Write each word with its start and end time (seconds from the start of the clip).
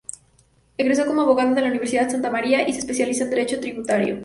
Egresó 0.79 1.05
como 1.05 1.21
abogada 1.21 1.53
de 1.53 1.61
la 1.61 1.67
Universidad 1.67 2.09
Santa 2.09 2.31
María 2.31 2.67
y 2.67 2.73
se 2.73 2.79
especializó 2.79 3.25
en 3.25 3.29
Derecho 3.29 3.59
Tributario. 3.59 4.19